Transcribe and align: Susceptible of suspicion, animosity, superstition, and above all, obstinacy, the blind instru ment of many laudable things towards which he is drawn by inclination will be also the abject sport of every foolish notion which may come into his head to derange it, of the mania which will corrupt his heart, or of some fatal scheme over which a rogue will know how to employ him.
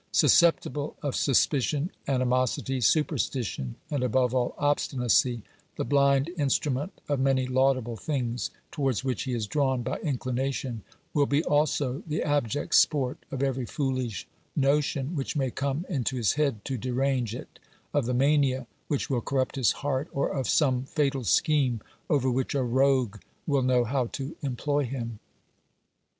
Susceptible 0.11 0.95
of 1.03 1.15
suspicion, 1.15 1.91
animosity, 2.07 2.81
superstition, 2.81 3.75
and 3.91 4.01
above 4.03 4.33
all, 4.33 4.55
obstinacy, 4.57 5.43
the 5.75 5.85
blind 5.85 6.27
instru 6.39 6.73
ment 6.73 6.91
of 7.07 7.19
many 7.19 7.45
laudable 7.45 7.95
things 7.95 8.49
towards 8.71 9.03
which 9.03 9.25
he 9.25 9.33
is 9.35 9.45
drawn 9.45 9.83
by 9.83 9.97
inclination 9.99 10.81
will 11.13 11.27
be 11.27 11.43
also 11.43 12.01
the 12.07 12.23
abject 12.23 12.73
sport 12.73 13.19
of 13.29 13.43
every 13.43 13.67
foolish 13.67 14.27
notion 14.55 15.15
which 15.15 15.35
may 15.35 15.51
come 15.51 15.85
into 15.87 16.15
his 16.15 16.33
head 16.33 16.65
to 16.65 16.79
derange 16.79 17.35
it, 17.35 17.59
of 17.93 18.07
the 18.07 18.13
mania 18.15 18.65
which 18.87 19.07
will 19.07 19.21
corrupt 19.21 19.55
his 19.55 19.71
heart, 19.85 20.07
or 20.13 20.27
of 20.31 20.49
some 20.49 20.83
fatal 20.85 21.23
scheme 21.23 21.79
over 22.09 22.27
which 22.31 22.55
a 22.55 22.63
rogue 22.63 23.17
will 23.45 23.61
know 23.61 23.83
how 23.83 24.07
to 24.07 24.35
employ 24.41 24.83
him. 24.83 25.19